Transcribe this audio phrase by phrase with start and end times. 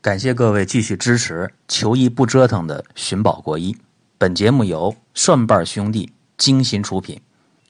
[0.00, 3.76] 感谢各位继续支持求医不折腾的寻宝国医。
[4.16, 7.20] 本节目由蒜瓣兄弟精心出品，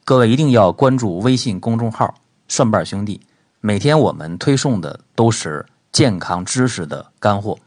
[0.05, 2.15] 各位一定要关注微信公众号
[2.47, 3.23] “蒜瓣兄弟”，
[3.61, 7.59] 每天我们推送的都是健康知识的干货。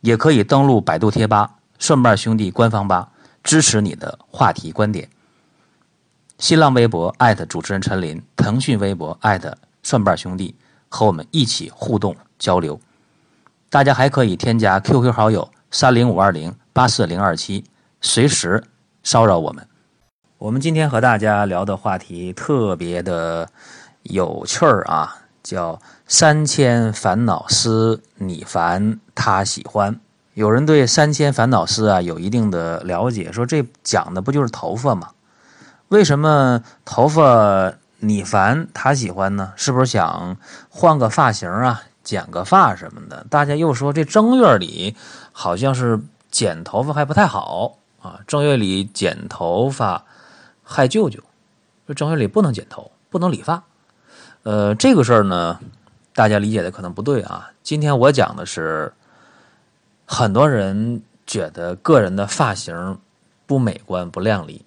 [0.00, 3.12] 也可以登录百度贴吧“蒜瓣兄弟”官方吧，
[3.44, 5.08] 支持你的话题观点。
[6.40, 10.56] 新浪微博艾特主持人陈林，腾讯微博艾特蒜瓣兄弟，
[10.88, 12.80] 和我们一起互动交流。
[13.76, 17.62] 大家还可以添加 QQ 好友三零五二零八四零二七，
[18.00, 18.64] 随时
[19.02, 19.68] 骚扰我们。
[20.38, 23.46] 我们今天和大家聊的话题特别的
[24.04, 30.00] 有趣儿啊，叫“三千烦恼丝，你烦他喜欢”。
[30.32, 35.10] 有人对“三千烦恼丝”啊有一定的了解，说这讲的不就是头发吗？
[35.88, 39.52] 为什么头发你烦他喜欢呢？
[39.54, 40.34] 是不是想
[40.70, 43.26] 换个发型啊，剪个发什么的？
[43.28, 44.94] 大家又说这正月里
[45.32, 50.04] 好像是剪头发还不太好啊，正月里剪头发
[50.62, 51.20] 害舅舅，
[51.86, 53.64] 说正月里不能剪头，不能理发。
[54.44, 55.58] 呃，这个事儿呢，
[56.14, 57.50] 大家理解的可能不对啊。
[57.64, 58.92] 今天我讲的是，
[60.04, 62.98] 很多人觉得个人的发型
[63.46, 64.64] 不美观、不靓丽。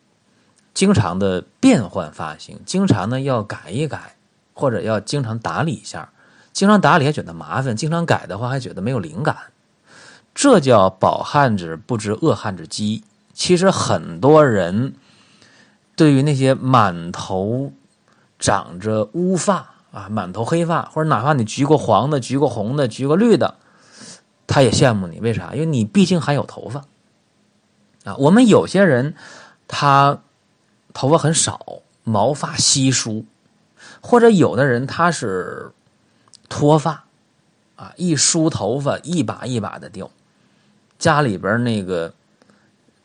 [0.73, 4.17] 经常的变换发型，经常呢要改一改，
[4.53, 6.11] 或者要经常打理一下。
[6.59, 9.37] 经常打理还觉得麻烦，经常改的话还觉得没有灵感。
[10.35, 13.05] 这叫饱汉子不知饿汉子饥。
[13.33, 14.93] 其实很多人
[15.95, 17.71] 对于那些满头
[18.37, 23.55] 长着乌发啊、满头黑发，或者哪怕你橘过黄的、橘过红的、橘过绿的，
[24.45, 25.21] 他也羡慕你。
[25.21, 25.53] 为啥？
[25.53, 26.81] 因为你毕竟还有头发
[28.03, 28.17] 啊。
[28.17, 29.15] 我们有些人
[29.65, 30.19] 他。
[30.91, 33.23] 头发很少，毛发稀疏，
[34.01, 35.71] 或者有的人他是
[36.49, 37.05] 脱发，
[37.77, 40.09] 啊，一梳头发一把一把的掉，
[40.97, 42.11] 家里边那个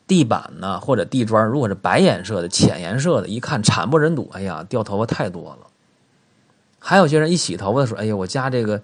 [0.06, 4.28] 地板呢或者地砖如果是白颜色的、浅颜色的，一看惨不忍睹。
[4.32, 5.66] 哎呀，掉头发太多了。
[6.78, 8.82] 还有些人一洗头发的时候，哎呀，我家这个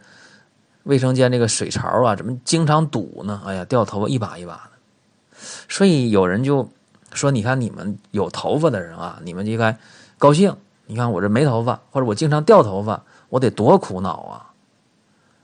[0.84, 3.42] 卫生间这个水槽啊，怎么经常堵呢？
[3.44, 5.38] 哎呀，掉头发一把一把的。
[5.68, 6.68] 所以有人就。
[7.12, 9.76] 说，你看你们有头发的人啊，你们应该
[10.16, 10.54] 高兴。
[10.86, 14.49] 你看我这没头发，或者我经常掉头发，我得多苦恼啊！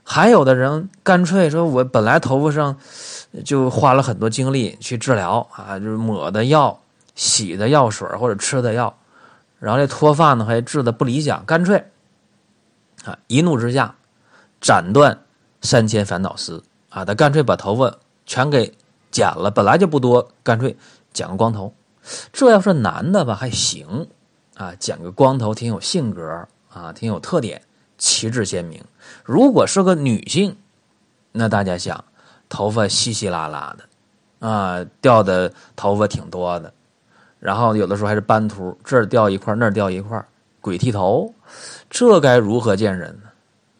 [0.09, 2.77] 还有的人干脆说，我本来头发上
[3.43, 6.79] 就花了很多精力去治疗啊，就是抹的药、
[7.13, 8.97] 洗的药水或者吃的药，
[9.59, 11.83] 然后这脱发呢还治的不理想，干脆
[13.03, 13.95] 啊一怒之下
[14.61, 15.19] 斩断
[15.61, 17.93] 三千烦恼丝啊，他干脆把头发
[18.25, 18.73] 全给
[19.11, 20.75] 剪了，本来就不多，干脆。
[21.13, 21.73] 剪个光头，
[22.31, 24.07] 这要是男的吧还行，
[24.55, 27.59] 啊，剪个光头挺有性格啊，挺有特点，
[27.97, 28.83] 旗帜鲜明。
[29.23, 30.55] 如果是个女性，
[31.31, 32.03] 那大家想，
[32.49, 36.73] 头发稀稀拉拉的，啊，掉的头发挺多的，
[37.39, 40.23] 然后有的时候还是斑秃，这儿掉一块，那儿掉一块，
[40.61, 41.33] 鬼剃头，
[41.89, 43.29] 这该如何见人呢？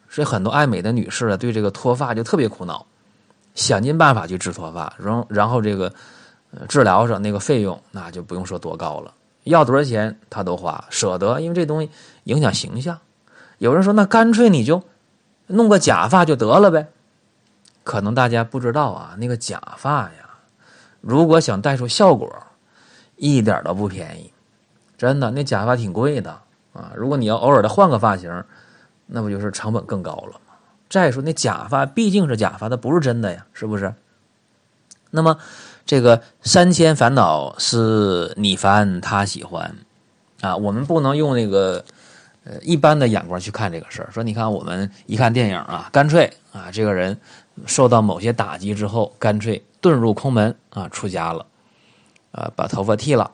[0.09, 2.85] 所以很多爱美的女士啊，对这个脱发就特别苦恼，
[3.56, 5.94] 想尽办法去治脱发，然后然后这个。
[6.69, 9.13] 治疗上那个费用，那就不用说多高了，
[9.44, 11.89] 要多少钱他都花，舍得，因为这东西
[12.23, 12.97] 影响形象。
[13.57, 14.84] 有人说，那干脆你就
[15.47, 16.88] 弄个假发就得了呗。
[17.84, 20.29] 可能大家不知道啊，那个假发呀，
[21.01, 22.29] 如果想带出效果，
[23.16, 24.31] 一点都不便宜，
[24.97, 26.31] 真的，那假发挺贵的
[26.73, 26.91] 啊。
[26.95, 28.44] 如果你要偶尔的换个发型，
[29.06, 30.56] 那不就是成本更高了吗？
[30.89, 33.94] 再说那假发毕竟是假发，它不是真的呀，是不是？
[35.12, 35.38] 那么。
[35.89, 39.74] 这个三千烦恼是你烦他喜欢，
[40.41, 41.85] 啊，我们不能用那个
[42.62, 44.09] 一般的眼光去看这个事儿。
[44.12, 47.18] 说你看我们一看电影啊，干脆啊这个人
[47.66, 51.46] 受到某些打击之后，干脆遁入空门啊出家了，
[52.31, 53.31] 啊把头发剃了，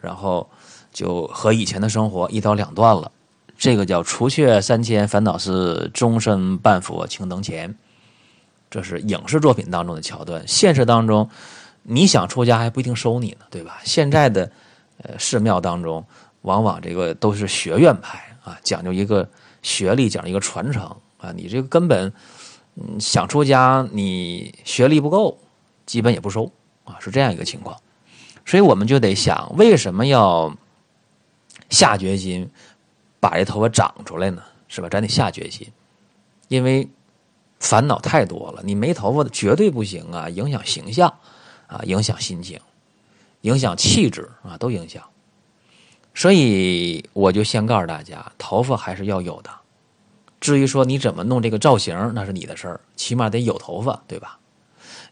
[0.00, 0.48] 然后
[0.92, 3.10] 就和以前的生活一刀两断了。
[3.56, 7.74] 这个叫除却三千烦恼丝，终身半佛青灯前。
[8.70, 11.28] 这是影视作品当中的桥段，现实当中。
[11.82, 13.80] 你想出家还不一定收你呢，对吧？
[13.84, 14.50] 现在的
[15.02, 16.04] 呃寺庙当中，
[16.42, 19.28] 往往这个都是学院派啊，讲究一个
[19.62, 20.84] 学历，讲究一个传承
[21.18, 21.32] 啊。
[21.34, 22.12] 你这个根本
[22.98, 25.38] 想出家，你学历不够，
[25.86, 26.50] 基本也不收
[26.84, 27.76] 啊，是这样一个情况。
[28.44, 30.56] 所以我们就得想，为什么要
[31.68, 32.50] 下决心
[33.20, 34.42] 把这头发长出来呢？
[34.68, 34.88] 是吧？
[34.88, 35.66] 咱得下决心，
[36.48, 36.88] 因为
[37.58, 41.12] 烦恼太多了，你没头发的绝对不行啊，影响形象。
[41.66, 42.58] 啊，影响心情，
[43.42, 45.04] 影响气质啊，都影响。
[46.14, 49.50] 所以我就先告诉大家，头发还是要有的，
[50.40, 54.38] 至于说你怎么弄这个造型，那是你的事儿，起码得有头发，对吧？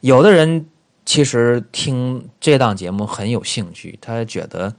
[0.01, 0.67] 有的人
[1.05, 4.75] 其实听这档节目很有兴趣，他觉得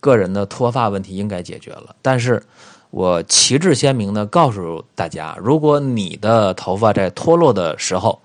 [0.00, 1.96] 个人的脱发问题应该解决了。
[2.02, 2.42] 但是
[2.90, 8.20] 我旗帜鲜明的告诉大家，如果你的头发在脱落的时候，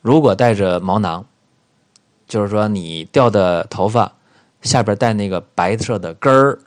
[0.00, 1.26] 如果带着毛囊，
[2.26, 4.12] 就是说你掉的头发
[4.64, 6.58] 下边带那个白色的根儿，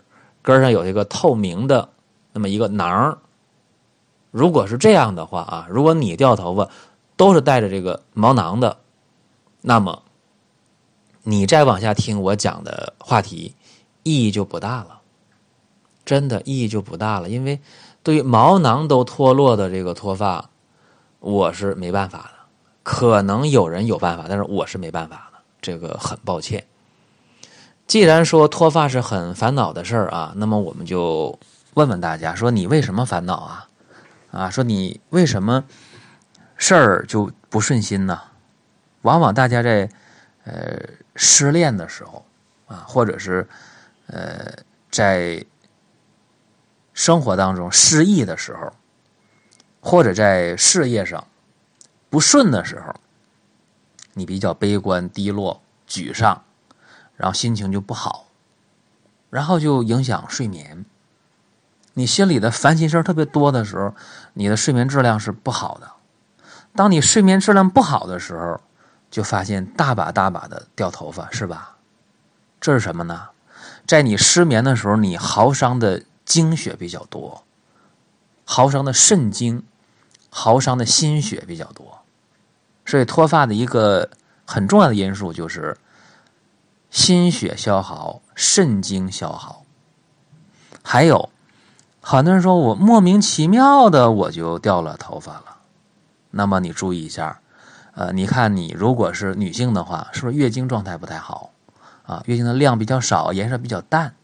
[0.41, 1.89] 根上有一个透明的
[2.31, 3.17] 那么一个囊
[4.31, 6.69] 如果是这样的话啊，如果你掉头发
[7.15, 8.77] 都是带着这个毛囊的，
[9.61, 10.03] 那么
[11.23, 13.55] 你再往下听我讲的话题，
[14.03, 15.01] 意义就不大了。
[16.05, 17.59] 真的意义就不大了，因为
[18.01, 20.49] 对于毛囊都脱落的这个脱发，
[21.19, 22.31] 我是没办法的。
[22.83, 26.65] 可能有人有办法，但是我是没办法的，这个很抱歉。
[27.87, 31.39] 既然说脱发是很烦恼的事儿啊，那么我们就
[31.73, 33.69] 问问大家：说你为什么烦恼啊？
[34.31, 35.63] 啊，说你为什么
[36.57, 38.21] 事儿就不顺心呢？
[39.03, 39.89] 往往大家在
[40.43, 40.77] 呃
[41.15, 42.25] 失恋的时候
[42.67, 43.47] 啊，或者是
[44.07, 44.51] 呃
[44.91, 45.45] 在
[46.93, 48.73] 生活当中失意的时候，
[49.79, 51.25] 或者在事业上
[52.09, 52.93] 不顺的时候，
[54.13, 56.43] 你比较悲观、低落、沮丧，
[57.17, 58.27] 然后心情就不好，
[59.29, 60.85] 然后就影响睡眠。
[61.95, 63.93] 你心里的烦心事特别多的时候，
[64.33, 65.91] 你的睡眠质量是不好的。
[66.75, 68.61] 当你睡眠质量不好的时候，
[69.09, 71.77] 就发现大把大把的掉头发，是吧？
[72.61, 73.29] 这是什么呢？
[73.87, 77.43] 在你失眠的时候，你耗伤的精血比较多，
[78.45, 79.63] 耗伤的肾精，
[80.29, 82.03] 耗伤的心血比较多。
[82.85, 84.09] 所以脱发的一个
[84.45, 85.75] 很重要的因素就是
[86.97, 89.63] 心血消耗、肾精消耗，
[90.81, 91.29] 还有。
[92.01, 95.57] 很多人说我莫名其妙的我就掉了头发了，
[96.31, 97.39] 那么你注意一下，
[97.93, 101.51] 呃，你看你如果是女性的话，是不是月经状态不太好
[102.07, 102.23] 啊？
[102.25, 104.15] 月经的量比较少，颜色比较淡，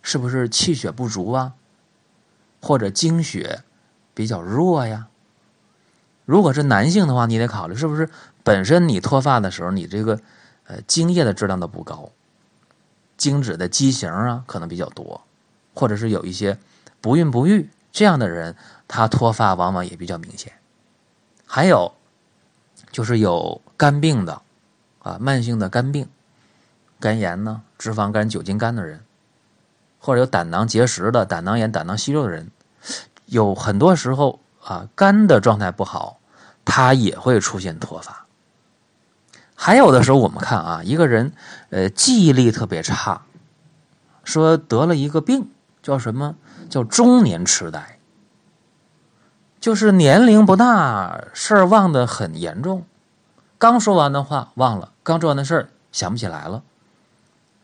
[0.00, 1.54] 是不是气血不足啊？
[2.62, 3.62] 或者经血
[4.14, 5.08] 比较弱呀？
[6.24, 8.08] 如果是男性的话，你得考虑是不是
[8.44, 10.20] 本身你脱发的时候，你这个
[10.66, 12.10] 呃精液的质量都不高，
[13.16, 15.22] 精子的畸形啊可能比较多，
[15.74, 16.58] 或者是有一些。
[16.98, 18.56] 不孕不育这样的人，
[18.88, 20.52] 他脱发往往也比较明显。
[21.46, 21.94] 还有
[22.90, 24.42] 就是有肝病的
[25.00, 26.08] 啊，慢性的肝病、
[26.98, 29.04] 肝炎呢、脂肪肝、酒精肝的人，
[30.00, 32.50] 或者有胆囊结石的、胆囊炎、胆囊息肉的人，
[33.26, 36.18] 有很多时候啊，肝的状态不好，
[36.64, 38.25] 他也会出现脱发。
[39.56, 41.32] 还有的时候，我们看啊，一个人
[41.70, 43.22] 呃记忆力特别差，
[44.22, 45.50] 说得了一个病
[45.82, 46.36] 叫什么？
[46.68, 47.98] 叫中年痴呆，
[49.60, 52.84] 就是年龄不大，事儿忘得很严重，
[53.56, 56.64] 刚说完的话忘了，刚做完的事儿想不起来了。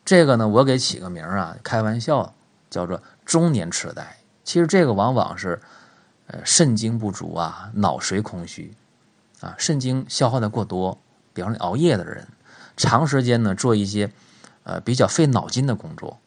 [0.04, 2.32] 这个呢，我给起个名啊，开玩笑
[2.70, 4.18] 叫做中年痴呆。
[4.44, 5.60] 其实这个往往是，
[6.28, 8.72] 呃，肾精不足啊，脑髓空虚，
[9.40, 10.96] 啊，肾精消耗的过多，
[11.32, 12.26] 比方说熬夜的人，
[12.76, 14.12] 长时间呢做一些，
[14.64, 16.20] 呃，比较费脑筋的工作，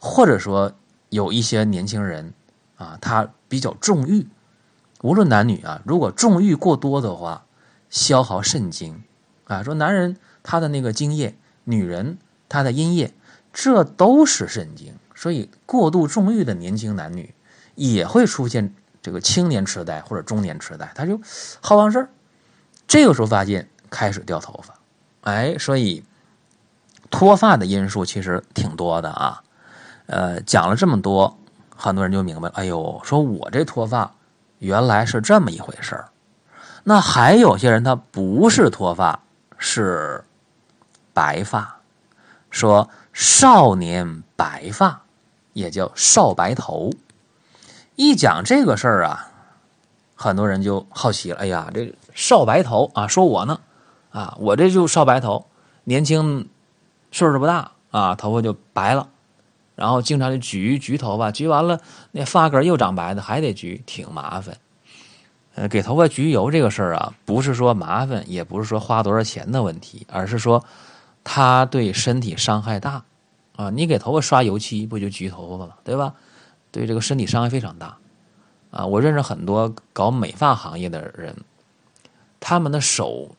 [0.00, 0.74] 或者说。
[1.10, 2.34] 有一些年轻人
[2.76, 4.28] 啊，他比较重欲，
[5.00, 7.46] 无论男女啊，如果重欲过多的话，
[7.88, 9.02] 消耗肾精
[9.44, 9.62] 啊。
[9.62, 11.34] 说男人他的那个精液，
[11.64, 13.14] 女人她的阴液，
[13.54, 17.34] 这都是肾精，所以过度重欲的年轻男女
[17.74, 21.20] 也会出现这个青年痴呆或者中年痴呆，他就
[21.60, 22.10] 好忘事儿。
[22.86, 24.74] 这个时候发现开始掉头发，
[25.22, 26.04] 哎，所以
[27.10, 29.42] 脱发的因素其实挺多的啊。
[30.06, 31.38] 呃，讲了这么多，
[31.76, 32.54] 很多人就明白了。
[32.56, 34.14] 哎呦，说我这脱发
[34.58, 36.08] 原来是这么一回事儿。
[36.84, 39.20] 那还有些人他不是脱发，
[39.58, 40.24] 是
[41.12, 41.76] 白发。
[42.50, 45.02] 说少年白发
[45.52, 46.90] 也叫少白头。
[47.94, 49.30] 一讲这个事儿啊，
[50.14, 51.40] 很多人就好奇了。
[51.40, 53.60] 哎呀，这少白头啊，说我呢
[54.10, 55.46] 啊，我这就少白头，
[55.84, 56.48] 年轻
[57.12, 59.08] 岁数不大啊，头发就白了。
[59.74, 64.56] 然后经常就焗焗头发，焗完了那发根又长白的，还得焗，挺麻烦。
[65.54, 70.64] 呃，给头发焗油这个事儿啊，不是说麻烦，也不是说花多少钱的问题，而是说
[71.22, 73.04] 它对身体伤害大
[73.54, 73.70] 啊。
[73.70, 76.14] 你给头发刷油漆，不就焗头发了，对吧？
[76.70, 77.96] 对这个身体伤害非常大
[78.70, 78.84] 啊。
[78.84, 81.34] 我认识很多搞美发行业的人，
[82.40, 83.30] 他们的手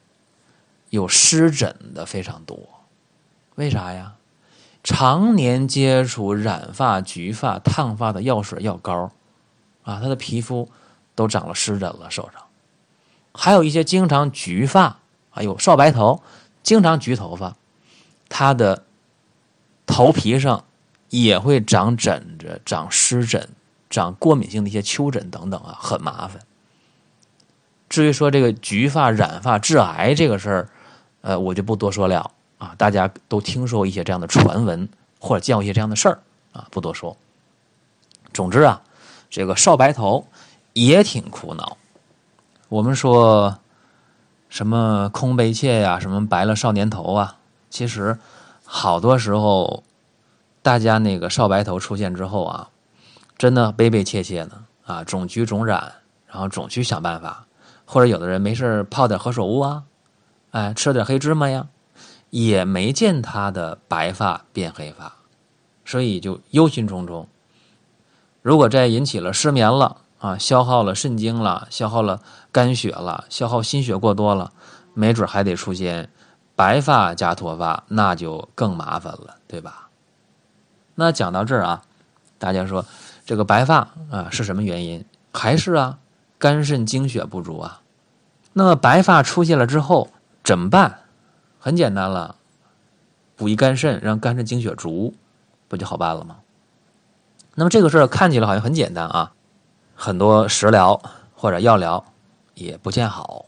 [0.89, 2.57] 有湿疹的非常多，
[3.55, 4.15] 为啥呀？
[4.83, 9.11] 常年接触染发、焗发、烫发的药水、药膏，
[9.83, 10.69] 啊，他的皮肤
[11.15, 12.41] 都长了湿疹了手上。
[13.33, 16.23] 还有一些经常焗发，还有少白头，
[16.63, 17.57] 经常焗头发，
[18.29, 18.83] 他的
[19.85, 20.63] 头皮上
[21.09, 23.49] 也会长疹子、长湿疹、
[23.89, 26.41] 长过敏性的一些丘疹等等啊，很麻烦。
[27.89, 30.69] 至于说这个橘发染发致癌这个事儿，
[31.21, 34.87] 呃，我就不多说了啊，大家都听说一些这样的传闻，
[35.19, 36.19] 或者见过一些这样的事儿
[36.53, 37.15] 啊，不多说。
[38.33, 38.81] 总之啊，
[39.29, 40.27] 这个少白头
[40.73, 41.77] 也挺苦恼。
[42.69, 43.57] 我们说
[44.49, 47.37] 什么空悲切呀，什么白了少年头啊，
[47.69, 48.17] 其实
[48.63, 49.83] 好多时候，
[50.61, 52.69] 大家那个少白头出现之后啊，
[53.37, 54.51] 真的悲悲切切的
[54.85, 55.91] 啊，总橘总染，
[56.27, 57.45] 然后总去想办法。
[57.85, 59.83] 或者有的人没事泡点何首乌啊，
[60.51, 61.67] 哎，吃了点黑芝麻呀，
[62.29, 65.13] 也没见他的白发变黑发，
[65.85, 67.25] 所以就忧心忡忡。
[68.41, 74.51] 如果再引起了失眠了啊，消耗了肾精了，消耗了肝血了，消耗心血过多了，
[74.93, 76.09] 没准还得出现
[76.55, 79.89] 白发加脱发，那就更麻烦了，对吧？
[80.95, 81.83] 那讲到这儿啊，
[82.37, 82.85] 大家说
[83.25, 85.05] 这个白发啊是什么原因？
[85.31, 85.99] 还是啊？
[86.37, 87.81] 肝肾精血不足啊，
[88.53, 90.09] 那么白发出现了之后
[90.49, 91.01] 怎么办？
[91.59, 92.35] 很简单了，
[93.35, 95.13] 补益肝肾，让肝肾精血足，
[95.67, 96.37] 不就好办了吗？
[97.53, 99.33] 那么这个事儿看起来好像很简单啊，
[99.93, 100.99] 很多食疗
[101.35, 102.03] 或者药疗
[102.55, 103.45] 也不见好。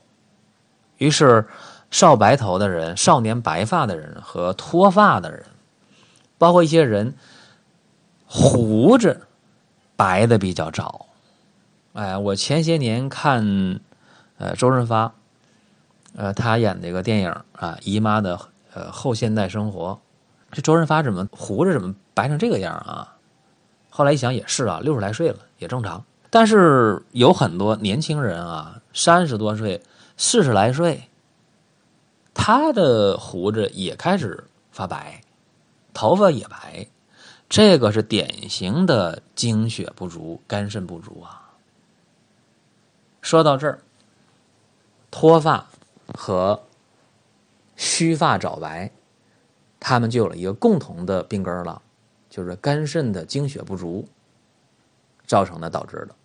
[0.99, 1.47] 于是
[1.89, 5.43] 少白头的人、少年白发的人和脱发的人，
[6.37, 7.15] 包括一些人
[8.27, 9.25] 胡子
[9.95, 11.07] 白的比较早。
[11.93, 13.79] 哎，我前些年看，
[14.37, 15.15] 呃，周润发，
[16.15, 18.39] 呃，他演这个电影啊，《姨妈的
[18.73, 19.99] 呃后现代生活》，
[20.55, 23.15] 这周润发怎么胡子怎么白成这个样啊？
[23.89, 26.03] 后来一想也是啊，六十来岁了也正常。
[26.29, 29.81] 但是有很多年轻人啊，三十多岁、
[30.15, 31.09] 四十来岁，
[32.33, 35.21] 他的胡子也开始发白，
[35.93, 36.87] 头发也白，
[37.49, 41.51] 这个是典型的精血不足、肝肾不足啊。
[43.21, 43.81] 说到这儿，
[45.11, 45.67] 脱发
[46.17, 46.63] 和
[47.75, 48.91] 须发早白，
[49.79, 51.81] 他们就有了一个共同的病根了，
[52.29, 54.07] 就是肝肾的精血不足
[55.25, 56.15] 造成的导致的。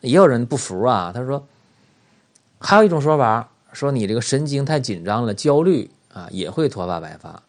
[0.00, 1.46] 也有人不服啊，他说
[2.58, 7.42] 还有一种说法，说你这个神经太紧张了，焦虑啊也会脱发白发。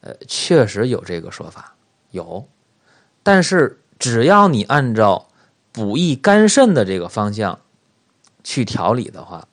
[0.00, 1.74] 呃，确实有这个说法，
[2.10, 2.46] 有，
[3.22, 5.28] 但是只要你按照
[5.70, 7.60] 补益肝肾的这个方向。
[8.44, 9.46] 去调理的话，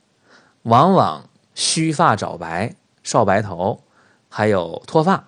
[0.64, 1.29] 往往
[1.60, 2.74] 须发早白、
[3.04, 3.84] 少白头，
[4.30, 5.28] 还有脱发，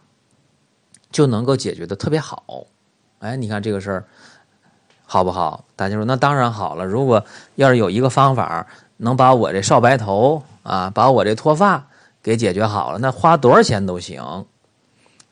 [1.12, 2.68] 就能够解决的特别好。
[3.20, 4.06] 哎，你看这个事儿
[5.06, 5.66] 好不好？
[5.76, 6.86] 大家说那当然好了。
[6.86, 11.90] 如果要是有一个方法能把我这少白头啊，把我这脱发
[12.24, 14.46] 给解决好了，那花多少钱都行。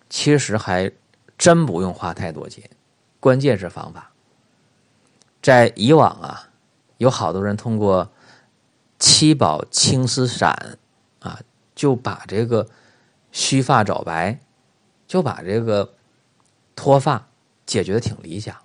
[0.10, 0.92] 其实还
[1.38, 2.70] 真不用花太多钱，
[3.22, 4.12] 关键是方法。
[5.42, 6.50] 在以往啊，
[6.98, 8.10] 有好多人通过。
[9.02, 10.78] 七宝青丝散，
[11.20, 11.40] 啊，
[11.76, 12.68] 就把这个
[13.32, 14.40] 须发早白，
[15.08, 15.94] 就把这个
[16.76, 17.28] 脱发
[17.66, 18.56] 解决的挺理想。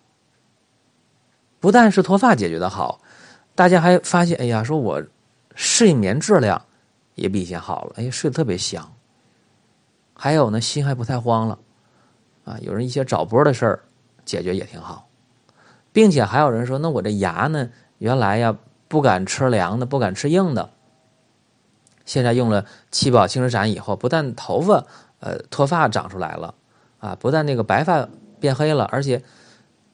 [1.60, 3.00] 不但是脱发解决的好，
[3.54, 5.02] 大家还发现，哎呀，说我
[5.54, 6.64] 睡眠质量
[7.14, 8.92] 也比以前好了，哎，睡得特别香。
[10.14, 11.58] 还有呢，心还不太慌了，
[12.44, 13.84] 啊，有人一些早波的事儿
[14.24, 15.08] 解决也挺好，
[15.92, 18.56] 并且还有人说，那我这牙呢，原来呀。
[18.86, 20.70] 不敢吃凉的，不敢吃硬的。
[22.04, 24.84] 现在用了七宝青丝散以后，不但头发
[25.20, 26.54] 呃脱发长出来了
[26.98, 28.08] 啊，不但那个白发
[28.40, 29.22] 变黑了，而且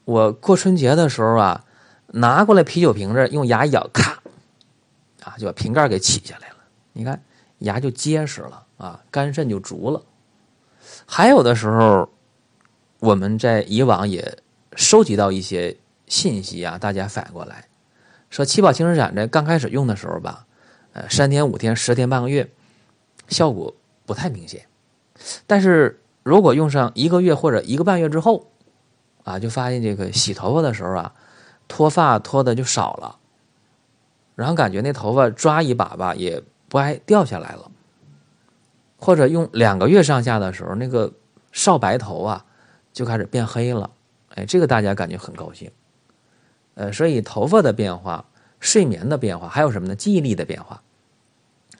[0.04, 1.64] 我过春节的时候啊，
[2.08, 4.22] 拿过来啤酒瓶子，用牙咬，咔
[5.22, 6.56] 啊就把瓶盖给起下来了。
[6.92, 7.22] 你看
[7.58, 10.02] 牙就结实了啊，肝肾就足了。
[11.06, 12.08] 还有的时候，
[12.98, 14.38] 我们在以往也
[14.74, 15.76] 收集到一些
[16.06, 17.66] 信息啊，大家反过来。
[18.30, 20.46] 说七宝青丝散在刚开始用的时候吧，
[20.92, 22.50] 呃，三天五天十天半个月，
[23.28, 23.74] 效果
[24.06, 24.66] 不太明显。
[25.46, 28.46] 但是如果用上一个月或者一个半月之后，
[29.24, 31.14] 啊，就发现这个洗头发的时候啊，
[31.68, 33.18] 脱发脱的就少了，
[34.34, 37.70] 然后感觉那头发抓一把吧也不爱掉下来了。
[38.96, 41.12] 或者用两个月上下的时候，那个
[41.52, 42.44] 少白头啊
[42.92, 43.90] 就开始变黑了。
[44.34, 45.70] 哎，这个大家感觉很高兴。
[46.74, 48.24] 呃，所以头发的变化、
[48.60, 49.96] 睡眠的变化，还有什么呢？
[49.96, 50.82] 记忆力的变化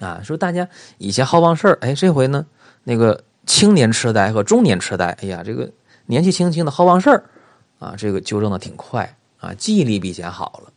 [0.00, 0.20] 啊。
[0.24, 0.68] 说大家
[0.98, 2.46] 以前好忘事儿，哎，这回呢，
[2.84, 5.70] 那个青年痴呆和中年痴呆，哎呀，这个
[6.06, 7.24] 年纪轻轻的好忘事儿
[7.78, 10.72] 啊，这个纠正的挺快啊，记忆力比以前好了。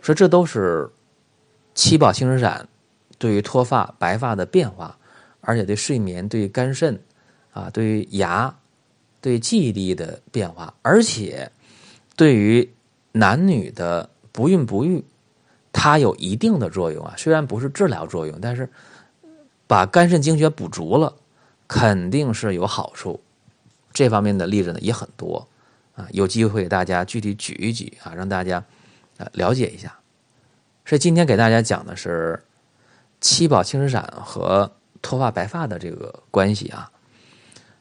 [0.00, 0.90] 说这都是
[1.74, 2.66] 七宝青石散
[3.18, 4.98] 对于脱发白发的变化，
[5.40, 7.00] 而且对睡眠、对肝肾
[7.52, 8.54] 啊、对于牙、
[9.20, 11.52] 对记忆力的变化，而且
[12.16, 12.68] 对于
[13.12, 15.04] 男女的不孕不育，
[15.72, 17.14] 它有一定的作用啊。
[17.16, 18.68] 虽然不是治疗作用，但是
[19.66, 21.14] 把肝肾精血补足了，
[21.68, 23.20] 肯定是有好处。
[23.92, 25.46] 这方面的例子呢也很多
[25.94, 28.64] 啊，有机会大家具体举一举啊，让大家
[29.18, 29.98] 呃了解一下。
[30.84, 32.42] 所以今天给大家讲的是
[33.20, 34.72] 七宝青石散和
[35.02, 36.90] 脱发白发的这个关系啊。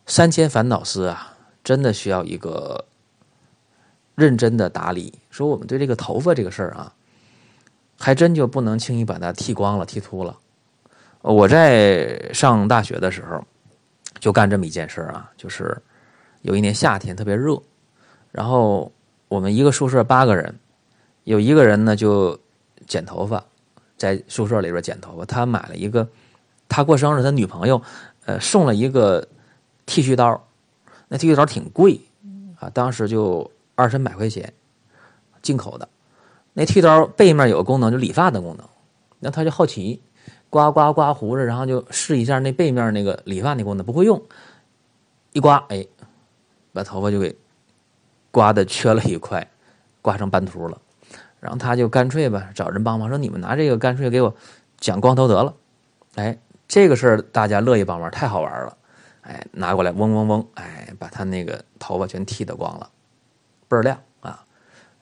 [0.06, 2.86] 三千烦恼丝啊，真的需要一个
[4.22, 5.12] 认真的打理。
[5.32, 6.94] 说我们对这个头发这个事儿啊，
[7.98, 10.38] 还真就不能轻易把它剃光了、剃秃了。
[11.22, 13.44] 我在上大学的时候
[14.20, 15.76] 就干这么一件事儿啊，就是
[16.42, 17.60] 有一年夏天特别热，
[18.32, 18.92] 然后
[19.28, 20.54] 我们一个宿舍八个人，
[21.24, 22.40] 有一个人呢就
[22.88, 23.44] 剪头发，
[23.98, 25.26] 在宿舍里边剪头发。
[25.26, 26.08] 他买了一个，
[26.68, 27.82] 他过生日，他女朋友
[28.26, 29.28] 呃送了一个
[29.86, 30.44] 剃须刀，
[31.08, 32.02] 那剃须刀挺贵
[32.60, 33.50] 啊，当时就
[33.82, 34.54] 二三百块钱，
[35.42, 35.90] 进口的。
[36.54, 38.68] 那剃刀背面有个功能，就理发的功能。
[39.20, 40.02] 那他就好奇，
[40.50, 44.22] 刮刮刮胡子，然后就试一下那背面那个理发那功能，不会用，
[45.32, 45.86] 一刮，哎，
[46.74, 47.36] 把头发就给
[48.32, 49.50] 刮的缺了一块，
[50.02, 50.80] 刮成斑秃了。
[51.40, 54.36] 然后他就干脆吧，找人帮忙，说你们拿这个干脆给我
[54.80, 55.56] 剪光头得了。
[56.16, 58.78] 哎，这个事儿大家乐意帮忙，太好玩了。
[59.22, 62.90] 哎，拿过来，嗡嗡嗡，哎，把他那个头发全剃得光了，
[63.72, 64.44] 倍儿亮啊。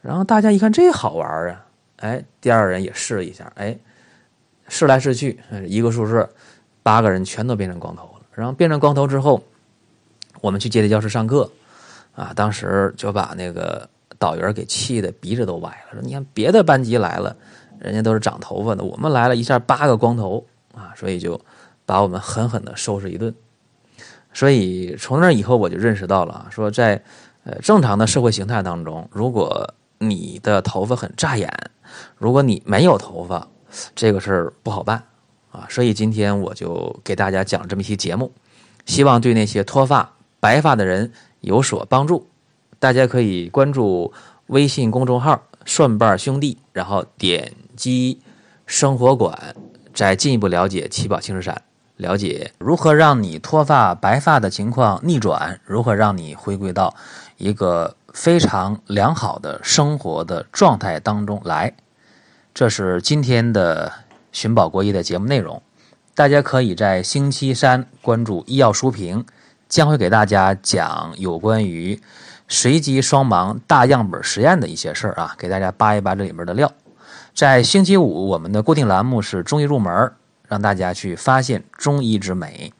[0.02, 1.66] 然后大家一看这好玩儿啊，
[1.98, 3.76] 哎，第二人也试了一下，哎，
[4.68, 6.30] 试来试去，一个宿舍
[6.84, 8.22] 八个人全都变成光头了。
[8.32, 9.44] 然后变成光头之后，
[10.40, 11.52] 我们去阶梯教室上课，
[12.16, 17.36] 啊，当时就把那个导员给气的鼻子都歪了，说你看别的班级来了，
[17.80, 21.42] 人家都是长头发的，我们来了一下八个光头啊，所以就
[21.86, 23.34] 把我们狠狠的收拾一顿。
[24.32, 27.02] 所以从那以后我就认识到了，说在
[27.44, 31.52] 呃正常的社会形态当中，如果你的头发很扎眼，
[32.18, 33.48] 如果你没有头发，
[33.96, 35.04] 这个事儿不好办
[35.52, 35.66] 啊。
[35.70, 38.32] 所以今天我就给大家讲这么一期节目，
[38.86, 42.28] 希望对那些脱发白发的人有所帮助。
[42.80, 44.14] 大家可以关注
[44.48, 48.22] 微信公众号“蒜瓣兄弟”，然后点击
[48.66, 49.56] 生活馆，
[49.94, 51.62] 再进一步了解七宝青石散。
[52.00, 56.96] 了解如何让你脱发白发的情况逆转，如何让你回归到
[57.36, 61.74] 一个非常良好的生活的状态当中来。
[62.54, 63.92] 这是今天的
[64.32, 65.62] 寻宝国医的节目内容。
[66.16, 69.26] 大家可以在星期三关注医药书评，
[69.68, 72.02] 将会给大家讲有关于
[72.48, 76.72] 随机双盲大样本实验的一些事儿啊，给大家扒一扒这里面的料。
[77.36, 80.14] 在星期五，我们的固定栏目是中医入门。
[80.50, 82.74] 让大家去发现中医之美，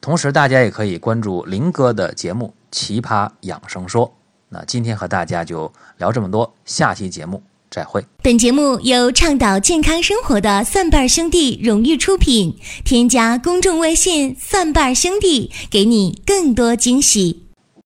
[0.00, 4.08] 同时大家也可以关注林哥的节目《奇葩养生说》。
[4.48, 7.40] 那今天和大家就聊这么多，下期节目
[7.70, 8.04] 再会。
[8.20, 17.41] 本节目由倡导健康生活的蒜瓣兄弟荣誉出品，添加公众微信“蒜瓣兄弟”，给你更多惊喜。